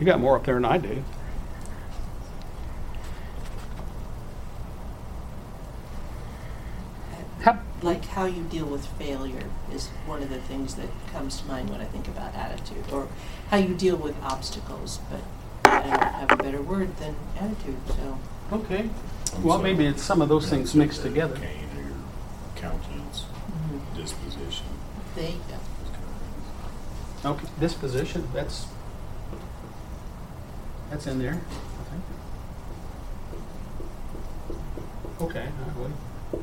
[0.00, 1.04] You got more up there than I do.
[7.42, 11.46] How, Like how you deal with failure is one of the things that comes to
[11.46, 13.06] mind when I think about attitude, or
[13.48, 14.98] how you deal with obstacles.
[15.08, 18.18] But I don't have a better word than attitude, so.
[18.50, 18.90] okay.
[19.42, 21.36] Well, maybe it's some of those things mixed together.
[21.36, 21.92] Cane or your
[22.56, 23.24] countenance,
[23.94, 24.66] disposition.
[25.14, 27.26] They, those kind of things.
[27.26, 28.66] Okay, disposition, that's,
[30.90, 32.02] that's in there, I think.
[35.20, 35.92] Okay, all right,
[36.32, 36.40] wait.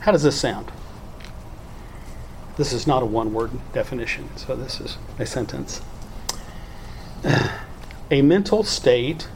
[0.00, 0.72] How does this sound?
[2.56, 5.80] This is not a one-word definition, so this is a sentence.
[8.10, 9.26] A mental state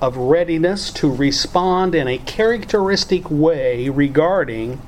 [0.00, 4.80] of readiness to respond in a characteristic way regarding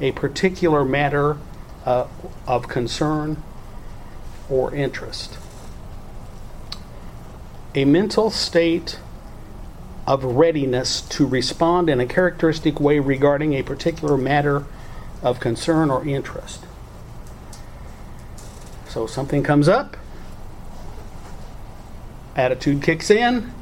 [0.00, 1.36] a particular matter
[1.84, 2.06] uh,
[2.46, 3.42] of concern
[4.50, 5.38] or interest.
[7.74, 8.98] A mental state
[10.06, 14.64] of readiness to respond in a characteristic way regarding a particular matter
[15.22, 16.64] of concern or interest.
[18.88, 19.96] So something comes up,
[22.34, 23.52] attitude kicks in,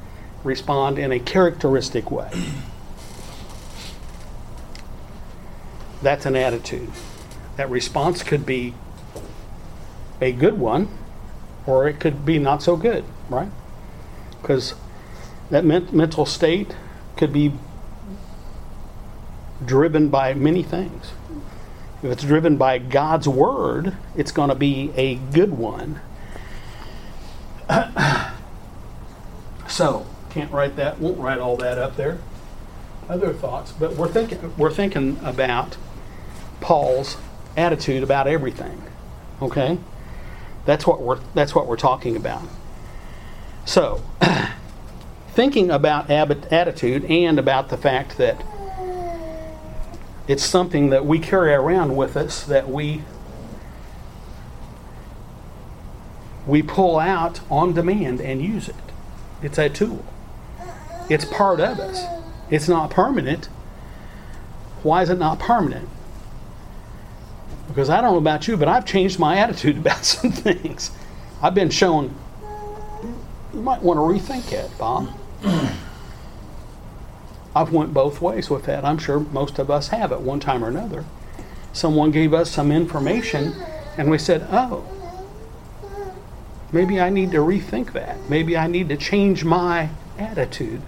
[0.44, 2.30] respond in a characteristic way.
[6.02, 6.90] That's an attitude.
[7.56, 8.74] That response could be
[10.20, 10.88] a good one,
[11.66, 13.50] or it could be not so good, right?
[14.40, 14.74] Because
[15.50, 16.76] that men- mental state
[17.16, 17.52] could be
[19.64, 21.12] driven by many things.
[22.02, 26.00] If it's driven by God's word, it's going to be a good one.
[29.68, 32.18] so, can't write that, won't write all that up there.
[33.08, 35.76] Other thoughts, but we're thinking we're thinking about
[36.60, 37.18] Paul's
[37.56, 38.82] attitude about everything.
[39.40, 39.78] Okay?
[40.64, 42.42] That's what we're that's what we're talking about.
[43.64, 44.02] So,
[45.28, 48.42] thinking about ab- attitude and about the fact that
[50.26, 53.02] it's something that we carry around with us that we
[56.46, 58.74] we pull out on demand and use it.
[59.42, 60.04] It's a tool.
[61.10, 62.04] It's part of us.
[62.50, 63.46] It's not permanent.
[64.82, 65.88] Why is it not permanent?
[67.68, 70.90] Because I don't know about you, but I've changed my attitude about some things.
[71.42, 72.14] I've been shown
[73.52, 75.10] you might want to rethink it, Bob.
[77.56, 78.84] I've went both ways with that.
[78.84, 81.04] I'm sure most of us have at one time or another.
[81.72, 83.54] Someone gave us some information
[83.96, 84.84] and we said, "Oh,
[86.72, 88.28] maybe I need to rethink that.
[88.28, 90.82] Maybe I need to change my attitude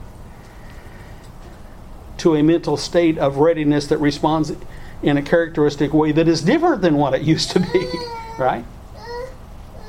[2.18, 4.52] to a mental state of readiness that responds
[5.02, 7.90] in a characteristic way that is different than what it used to be,
[8.38, 8.64] right?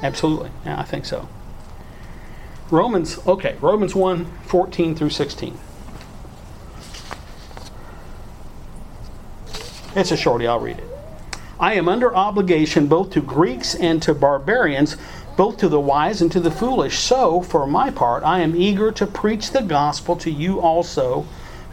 [0.03, 0.51] Absolutely.
[0.65, 1.27] Yeah, I think so.
[2.69, 5.57] Romans, okay, Romans 1 14 through 16.
[9.95, 10.87] It's a shorty, I'll read it.
[11.59, 14.95] I am under obligation both to Greeks and to barbarians,
[15.35, 16.99] both to the wise and to the foolish.
[16.99, 21.25] So, for my part, I am eager to preach the gospel to you also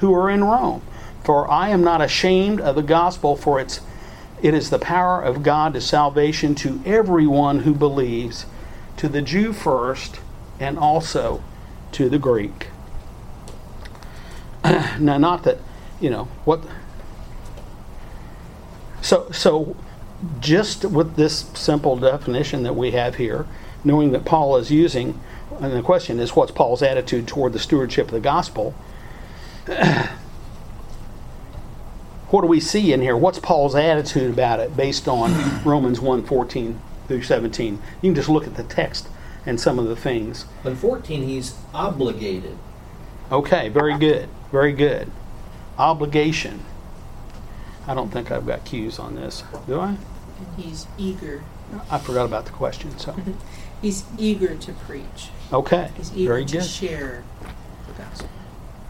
[0.05, 0.83] who are in Rome.
[1.23, 3.81] For I am not ashamed of the gospel, for it's,
[4.43, 8.45] it is the power of God to salvation to everyone who believes,
[8.99, 10.21] to the Jew first,
[10.61, 11.43] and also
[11.93, 12.69] to the Greek.
[14.65, 15.59] now, not that,
[16.01, 16.61] you know, what.
[19.01, 19.75] So, so
[20.39, 23.47] just with this simple definition that we have here,
[23.83, 25.19] knowing that Paul is using,
[25.61, 28.75] and the question is what's Paul's attitude toward the stewardship of the gospel?
[32.31, 33.17] what do we see in here?
[33.17, 37.75] What's Paul's attitude about it based on Romans 1 14 through 17?
[38.03, 39.09] You can just look at the text
[39.47, 40.47] and some of the things.
[40.65, 42.59] In 14, he's obligated.
[43.31, 44.29] Okay, very good.
[44.51, 45.11] Very good.
[45.79, 46.65] Obligation.
[47.87, 49.45] I don't think I've got cues on this.
[49.67, 49.89] Do I?
[49.89, 49.99] And
[50.57, 51.43] he's eager.
[51.91, 53.15] I forgot about the question, so.
[53.83, 55.29] He's eager to preach.
[55.53, 56.65] Okay, He's eager very to good.
[56.65, 57.25] share
[57.87, 58.29] the gospel.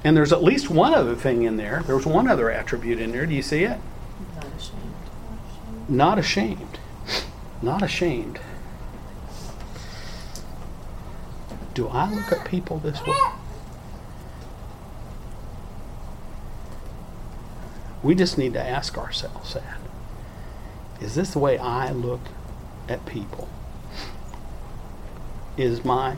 [0.05, 1.83] And there's at least one other thing in there.
[1.87, 3.25] There's one other attribute in there.
[3.25, 3.81] Do you see it?
[4.37, 5.89] Not ashamed.
[5.89, 6.79] Not ashamed.
[7.63, 8.39] Not ashamed.
[11.73, 13.17] Do I look at people this way?
[18.03, 19.79] We just need to ask ourselves that.
[21.01, 22.21] Is this the way I look
[22.89, 23.49] at people?
[25.57, 26.17] Is my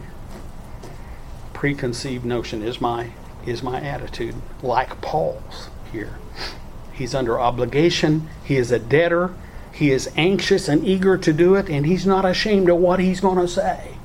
[1.54, 3.12] preconceived notion, is my
[3.46, 6.18] is my attitude like Paul's here?
[6.92, 9.34] He's under obligation, he is a debtor,
[9.72, 13.20] he is anxious and eager to do it, and he's not ashamed of what he's
[13.20, 13.96] going to say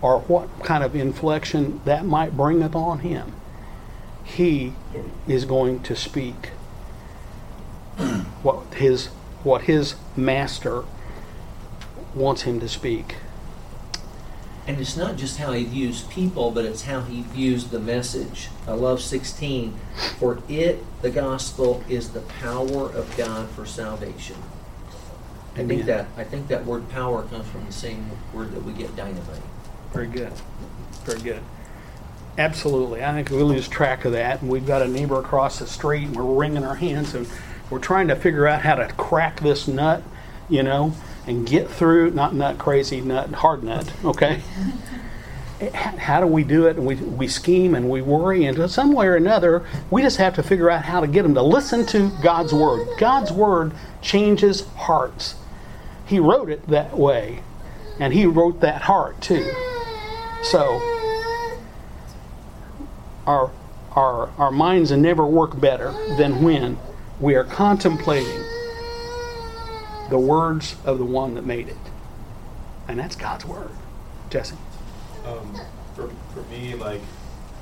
[0.00, 3.32] or what kind of inflection that might bring upon him.
[4.22, 4.74] He
[5.26, 6.48] is going to speak
[8.42, 9.06] what his
[9.42, 10.84] what his master
[12.14, 13.16] wants him to speak.
[14.66, 18.48] And it's not just how he views people, but it's how he views the message.
[18.66, 19.78] I love 16.
[20.18, 24.36] For it, the gospel, is the power of God for salvation.
[25.56, 28.72] I think that I think that word power comes from the same word that we
[28.72, 29.42] get dynamite.
[29.92, 30.32] Very good.
[31.04, 31.42] Very good.
[32.36, 33.04] Absolutely.
[33.04, 34.40] I think we lose track of that.
[34.40, 37.28] And we've got a neighbor across the street and we're wringing our hands and
[37.70, 40.02] we're trying to figure out how to crack this nut,
[40.48, 40.92] you know,
[41.26, 44.42] and get through, not nut crazy, nut, hard nut, okay?
[45.72, 46.76] How do we do it?
[46.76, 50.34] And we, we scheme and we worry, and some way or another, we just have
[50.34, 52.86] to figure out how to get them to listen to God's Word.
[52.98, 53.72] God's Word
[54.02, 55.36] changes hearts.
[56.06, 57.42] He wrote it that way,
[57.98, 59.50] and He wrote that heart too.
[60.42, 60.80] So,
[63.26, 63.50] our,
[63.92, 66.78] our, our minds never work better than when
[67.20, 68.44] we are contemplating
[70.14, 71.76] the words of the one that made it.
[72.86, 73.72] And that's God's Word.
[74.30, 74.54] Jesse.
[75.26, 75.60] Um,
[75.96, 77.00] for, for me, like,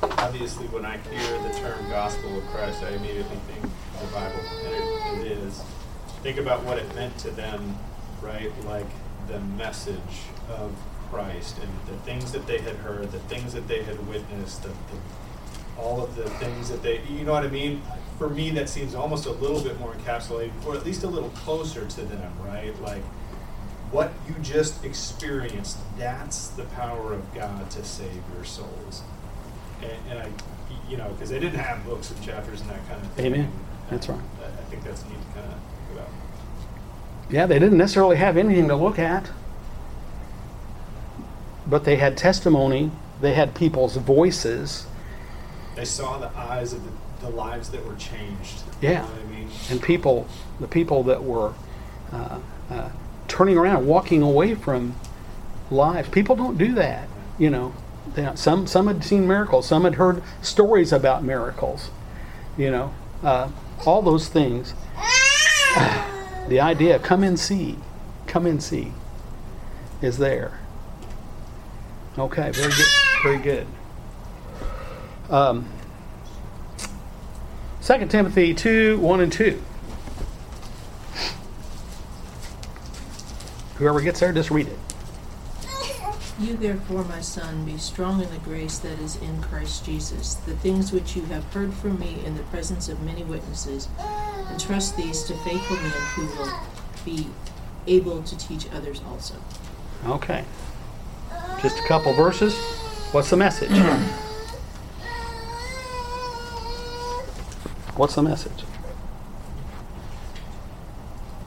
[0.03, 5.24] obviously, when I hear the term gospel of Christ, I immediately think the Bible, and
[5.24, 5.62] it, it is.
[6.22, 7.74] Think about what it meant to them,
[8.20, 8.53] right?
[8.66, 8.90] Like
[9.28, 9.96] the message
[10.50, 10.74] of
[11.11, 14.68] Christ and the things that they had heard, the things that they had witnessed, the,
[14.68, 14.98] the,
[15.79, 17.83] all of the things that they, you know what I mean?
[18.18, 21.31] For me, that seems almost a little bit more encapsulated, or at least a little
[21.31, 22.73] closer to them, right?
[22.83, 23.03] Like,
[23.91, 29.03] what you just experienced, that's the power of God to save your souls.
[29.83, 30.29] And, and I,
[30.89, 33.27] you know, because they didn't have books and chapters and that kind of thing.
[33.27, 33.53] Amen.
[33.91, 34.20] That's right.
[34.41, 36.09] I, I think that's neat to kind of think about.
[37.29, 39.31] Yeah, they didn't necessarily have anything to look at,
[41.66, 44.87] but they had testimony, they had people's voices,
[45.75, 48.62] They saw the eyes of the, the lives that were changed.
[48.81, 48.91] Yeah.
[48.91, 49.49] You know I mean?
[49.70, 50.27] and people,
[50.61, 51.55] the people that were
[52.12, 52.39] uh,
[52.70, 52.91] uh,
[53.29, 54.95] turning around, walking away from
[55.70, 56.09] lives.
[56.09, 57.09] People don't do that,
[57.39, 57.75] you know.
[58.14, 61.91] They, some some had seen miracles, some had heard stories about miracles,
[62.59, 62.93] you know.
[63.23, 63.49] Uh,
[63.87, 64.75] all those things.
[66.49, 67.79] the idea, come and see,
[68.27, 68.93] come and see,
[70.03, 70.61] is there.
[72.18, 72.87] Okay, very good,
[73.23, 73.66] very good.
[75.33, 75.66] Um,
[77.83, 79.62] 2 Timothy 2 1 and 2.
[83.76, 84.78] Whoever gets there, just read it.
[86.39, 90.35] You therefore, my son, be strong in the grace that is in Christ Jesus.
[90.35, 93.89] The things which you have heard from me in the presence of many witnesses,
[94.51, 96.53] entrust these to faithful men who will
[97.07, 97.26] be
[97.87, 99.35] able to teach others also.
[100.07, 100.45] Okay.
[101.62, 102.55] Just a couple verses.
[103.12, 103.70] What's the message?
[107.97, 108.64] What's the message?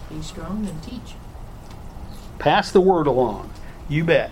[0.09, 1.15] Be strong and teach.
[2.37, 3.51] Pass the word along.
[3.89, 4.31] You bet.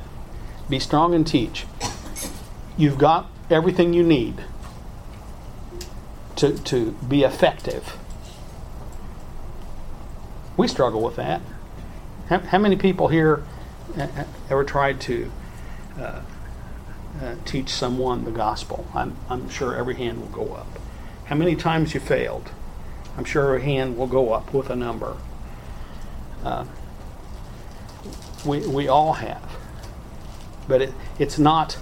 [0.70, 1.66] Be strong and teach.
[2.78, 4.43] You've got everything you need
[6.36, 7.97] to, to be effective.
[10.55, 11.41] We struggle with that.
[12.30, 13.43] How, how many people here
[13.97, 15.32] uh, uh, ever tried to
[15.97, 16.22] uh,
[17.22, 18.86] uh, teach someone the gospel?
[18.93, 20.68] I'm, I'm sure every hand will go up.
[21.26, 22.51] How many times you failed?
[23.17, 25.17] I'm sure a hand will go up with a number.
[26.43, 26.65] Uh,
[28.45, 29.57] we, we all have.
[30.67, 31.78] But it, it's not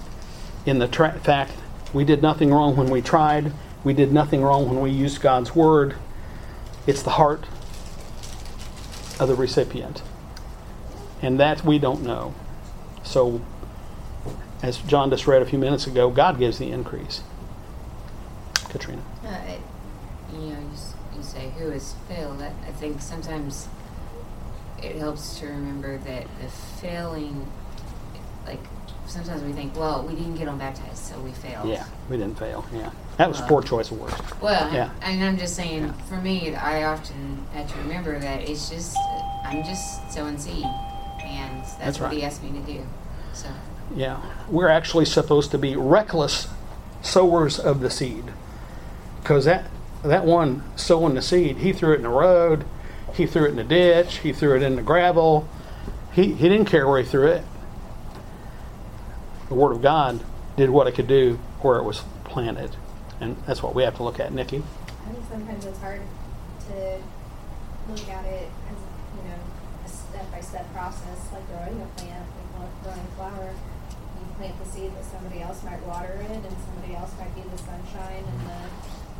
[0.66, 1.52] in the tra- fact
[1.92, 3.52] we did nothing wrong when we tried,
[3.84, 5.96] we did nothing wrong when we used God's word.
[6.86, 7.44] It's the heart
[9.18, 10.02] of the recipient.
[11.20, 12.34] And that we don't know.
[13.02, 13.40] So,
[14.62, 17.22] as John just read a few minutes ago, God gives the increase.
[18.68, 19.02] Katrina.
[19.46, 19.60] It,
[20.32, 22.40] you know, you, you say who is has failed.
[22.42, 23.68] I, I think sometimes
[24.82, 27.46] it helps to remember that the failing,
[28.46, 28.60] like
[29.06, 31.68] sometimes we think, well, we didn't get them baptized, so we failed.
[31.68, 32.64] Yeah, we didn't fail.
[32.74, 32.90] Yeah.
[33.18, 34.14] That was Well- poor choice of words.
[34.40, 34.90] Well, Yeah.
[35.02, 35.92] and I'm just saying, Yeah.
[36.08, 38.96] for me, I often have to remember that it's just
[39.44, 40.64] I'm just sowing seed,
[41.24, 42.16] and that's, That's what right.
[42.16, 42.86] he asked me to do.
[43.34, 43.48] So
[43.94, 44.18] Yeah.
[44.48, 46.48] We're actually supposed to be reckless
[47.02, 48.32] sowers of the seed.
[49.22, 49.66] Because that,
[50.02, 52.64] that one sowing the seed, he threw it in the road,
[53.14, 55.48] he threw it in the ditch, he threw it in the gravel.
[56.12, 57.44] He, he didn't care where he threw it.
[59.48, 60.20] The Word of God
[60.56, 62.76] did what it could do where it was planted.
[63.20, 64.62] And that's what we have to look at, Nikki.
[65.06, 66.00] I think sometimes it's hard
[66.68, 66.98] to
[67.88, 68.78] look at it as,
[69.16, 69.38] you know,
[69.84, 72.26] a step-by-step process, like growing a plant,
[72.58, 73.54] like growing a flower.
[74.18, 77.42] You plant the seed, that somebody else might water it, and somebody else might be
[77.42, 78.58] the sunshine and the,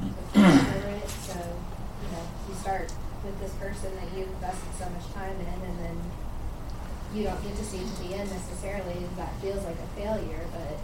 [0.09, 1.09] it.
[1.09, 2.93] So, you know, you start
[3.25, 6.01] with this person that you've invested so much time in, and then
[7.15, 9.07] you don't get to see to the end necessarily.
[9.17, 10.79] That feels like a failure, but,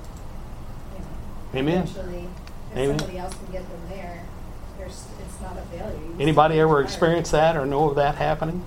[0.95, 1.83] you know, Amen.
[1.83, 2.29] eventually,
[2.73, 2.99] if Amen.
[2.99, 4.25] somebody else can get them there,
[4.79, 5.97] there's, it's not a failure.
[5.97, 8.65] You Anybody ever experienced that or know of that happening?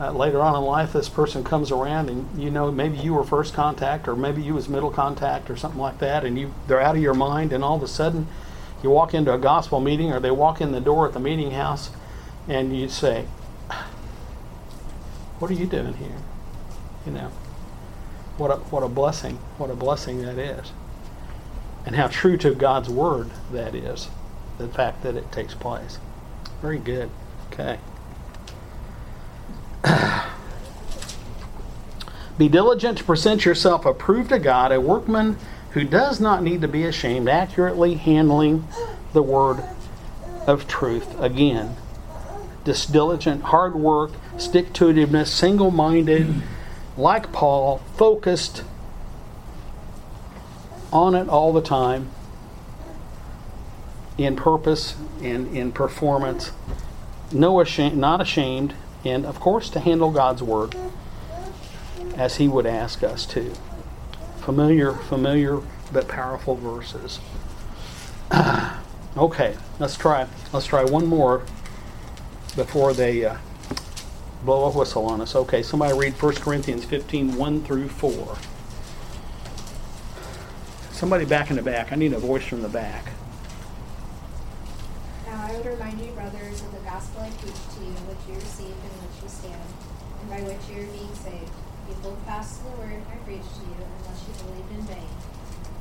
[0.00, 3.22] Uh, later on in life, this person comes around, and you know maybe you were
[3.22, 6.80] first contact, or maybe you was middle contact, or something like that, and you they're
[6.80, 8.26] out of your mind, and all of a sudden,
[8.82, 11.52] you walk into a gospel meeting, or they walk in the door at the meeting
[11.52, 11.90] house,
[12.48, 13.26] and you say,
[15.38, 16.18] "What are you doing here?"
[17.06, 17.30] You know,
[18.36, 20.72] what a what a blessing, what a blessing that is,
[21.84, 24.08] and how true to God's word that is,
[24.58, 25.98] the fact that it takes place.
[26.60, 27.10] Very good.
[27.52, 27.78] Okay.
[32.38, 35.36] Be diligent to present yourself approved to God, a workman
[35.72, 38.66] who does not need to be ashamed, accurately handling
[39.12, 39.62] the word
[40.46, 41.18] of truth.
[41.20, 41.76] Again,
[42.64, 46.42] this diligent, hard work, stick to itiveness, single minded,
[46.96, 48.64] like Paul, focused
[50.92, 52.10] on it all the time,
[54.18, 56.52] in purpose and in performance,
[57.32, 60.76] no ashamed, not ashamed, and of course to handle God's word
[62.16, 63.52] as He would ask us to.
[64.42, 65.60] Familiar, familiar
[65.92, 67.20] but powerful verses.
[69.16, 70.26] okay, let's try.
[70.52, 71.44] Let's try one more
[72.56, 73.36] before they uh,
[74.44, 75.36] blow a whistle on us.
[75.36, 78.36] Okay, somebody read 1 Corinthians 15, 1 through 4.
[80.90, 81.92] Somebody back in the back.
[81.92, 83.12] I need a voice from the back.
[85.24, 88.34] Now I would remind you, brothers, of the gospel I preached to you, which you
[88.34, 89.62] received and which you stand,
[90.20, 91.52] and by which you are being saved.
[91.92, 95.12] You hold fast to the word I preached to you, unless you believed in vain.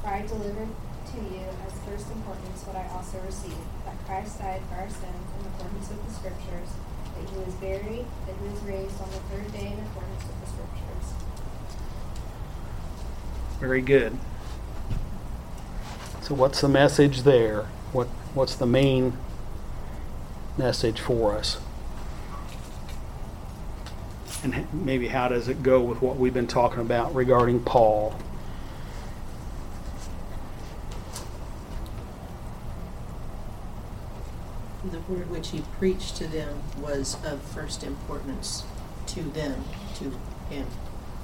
[0.03, 4.59] For I delivered to you as first importance what I also received, that Christ died
[4.67, 6.67] for our sins in accordance with the Scriptures,
[7.15, 10.35] that he was buried, that he was raised on the third day in accordance with
[10.43, 11.07] the Scriptures.
[13.61, 14.17] Very good.
[16.23, 17.69] So, what's the message there?
[17.93, 19.17] What What's the main
[20.57, 21.57] message for us?
[24.43, 28.15] And maybe how does it go with what we've been talking about regarding Paul?
[34.83, 38.63] The word which he preached to them was of first importance
[39.07, 39.63] to them,
[39.95, 40.05] to
[40.49, 40.65] him,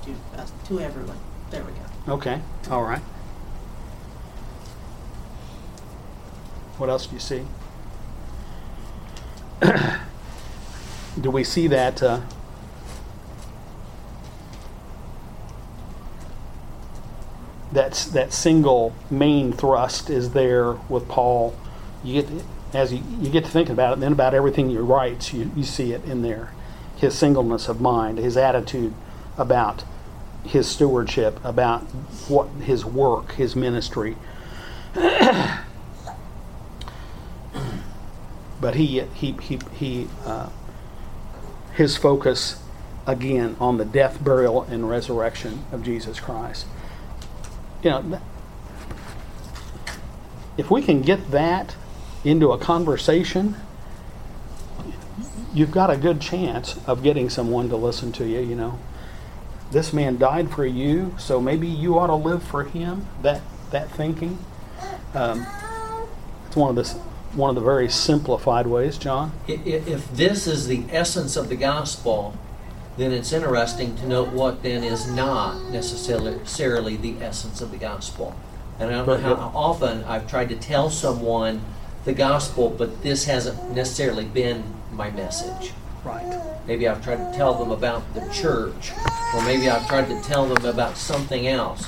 [0.03, 1.17] to us, to everyone.
[1.49, 2.13] There we go.
[2.13, 2.39] Okay,
[2.69, 3.01] all right.
[6.77, 7.47] What else do you see?
[11.19, 12.03] do we see that?
[12.03, 12.21] Uh,
[17.77, 21.55] that's that single main thrust is there with Paul.
[22.03, 25.31] You get as you, you get to thinking about it, then about everything he writes,
[25.31, 26.53] you, you see it in there.
[26.97, 28.95] His singleness of mind, his attitude
[29.37, 29.83] about
[30.43, 31.81] his stewardship, about
[32.27, 34.17] what his work, his ministry.
[38.59, 40.49] but he he he he uh,
[41.75, 42.59] his focus
[43.05, 46.65] again on the death, burial, and resurrection of Jesus Christ.
[47.83, 48.21] You know,
[50.57, 51.75] if we can get that
[52.23, 53.55] into a conversation,
[55.53, 58.39] you've got a good chance of getting someone to listen to you.
[58.39, 58.79] You know,
[59.71, 63.07] this man died for you, so maybe you ought to live for him.
[63.21, 64.39] That that thinking.
[65.13, 65.45] Um,
[66.47, 66.93] it's one of the
[67.33, 69.31] one of the very simplified ways, John.
[69.47, 72.35] If this is the essence of the gospel,
[72.97, 77.77] then it's interesting to note what then is not necessarily necessarily the essence of the
[77.77, 78.35] gospel.
[78.79, 81.61] And I don't know how often I've tried to tell someone
[82.05, 85.73] the gospel, but this hasn't necessarily been my message.
[86.03, 86.41] Right.
[86.65, 88.91] Maybe I've tried to tell them about the church,
[89.33, 91.85] or maybe I've tried to tell them about something else.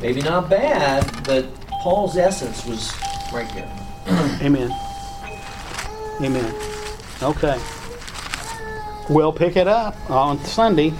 [0.00, 1.46] Maybe not bad, but
[1.82, 2.92] Paul's essence was
[3.32, 3.70] right here.
[4.42, 4.70] Amen.
[6.20, 6.54] Amen.
[7.22, 7.60] Okay.
[9.08, 10.92] We'll pick it up on Sunday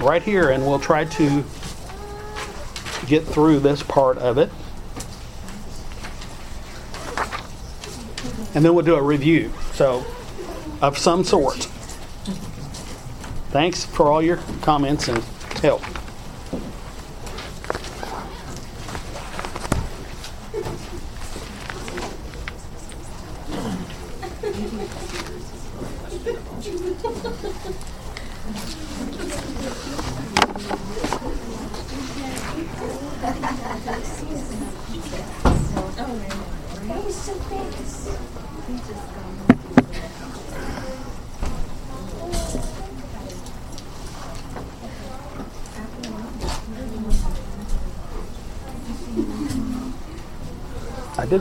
[0.00, 1.44] right here and we'll try to
[3.06, 4.50] get through this part of it.
[8.54, 9.52] And then we'll do a review.
[9.72, 10.04] So,
[10.80, 11.68] of some sort.
[13.50, 15.22] Thanks for all your comments and
[15.62, 15.82] help.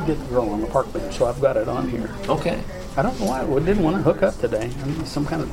[0.07, 2.09] I did get the girl on the park bench, so I've got it on here.
[2.29, 2.63] Okay.
[2.95, 4.71] I don't know why I didn't want to hook up today.
[4.81, 5.49] I mean, some kind of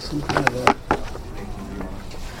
[0.00, 0.76] some kind of a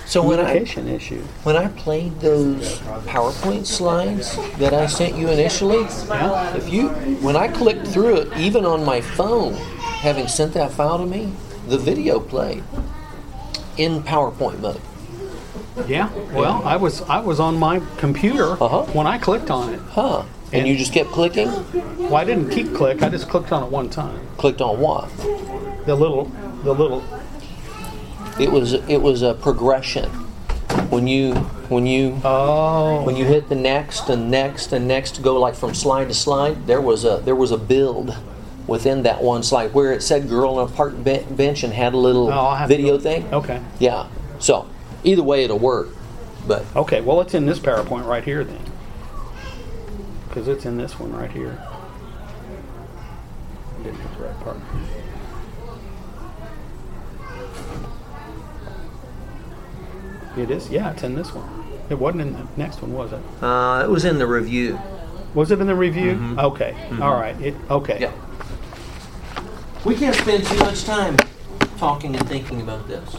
[0.08, 1.22] So when I issue.
[1.44, 6.56] when I played those PowerPoint slides that I sent you initially, Yeah.
[6.56, 6.88] if you
[7.22, 9.54] when I clicked through it, even on my phone,
[10.02, 11.30] having sent that file to me,
[11.68, 12.64] the video played
[13.76, 14.80] in PowerPoint mode.
[15.86, 16.10] Yeah.
[16.32, 18.82] Well, I was I was on my computer Uh-huh.
[18.92, 19.80] when I clicked on it.
[19.92, 20.24] Huh.
[20.52, 21.48] And you just kept clicking?
[21.98, 23.02] Well, I didn't keep click.
[23.02, 24.20] I just clicked on it one time.
[24.36, 25.08] Clicked on what?
[25.86, 26.24] The little
[26.64, 27.02] the little
[28.38, 30.08] It was it was a progression.
[30.90, 31.34] When you
[31.68, 35.72] when you oh when you hit the next and next and next go like from
[35.74, 38.16] slide to slide, there was a there was a build
[38.66, 41.96] within that one slide where it said girl on a park bench and had a
[41.96, 43.24] little Oh, to video thing.
[43.32, 44.06] okay Yeah.
[44.40, 44.66] So
[45.04, 45.88] either way it'll work.
[46.46, 47.00] But okay.
[47.02, 48.60] Well, it's in this PowerPoint right here then,
[50.30, 51.58] because it's in this one right here.
[53.78, 54.56] I didn't hit the right part.
[60.36, 60.70] It is.
[60.70, 61.48] Yeah, it's in this one.
[61.90, 63.20] It wasn't in the next one, was it?
[63.42, 64.78] uh, it was in the review.
[65.34, 66.36] Was it in the review?
[66.38, 66.76] Okay.
[67.00, 67.38] All right.
[67.40, 67.98] It, okay.
[68.00, 68.12] Yeah.
[69.84, 71.16] We can't spend too much time
[71.78, 73.16] talking and thinking about this.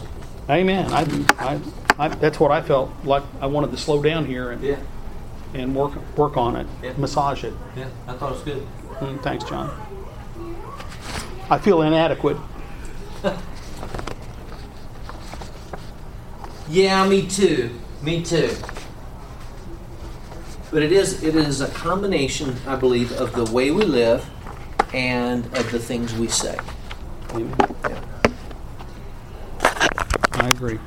[0.48, 0.90] Amen.
[0.92, 1.02] I,
[1.38, 1.60] I,
[1.98, 3.22] I, that's what I felt like.
[3.40, 4.78] I wanted to slow down here and, Yeah.
[5.54, 6.92] And work work on it, Yeah.
[6.96, 7.54] massage it.
[7.76, 7.86] Yeah.
[8.08, 8.66] I thought it was good.
[9.00, 9.70] Mm, thanks, John.
[11.50, 12.36] I feel inadequate.
[16.68, 17.70] Yeah, me too.
[18.02, 18.54] Me too.
[20.70, 24.24] But it is it is a combination, I believe, of the way we live
[24.94, 26.56] and of the things we say.
[27.34, 27.54] Amen.
[27.90, 28.00] Yeah.
[30.32, 30.78] I agree.